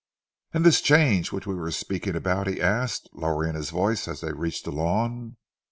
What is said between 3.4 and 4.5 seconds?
his voice as they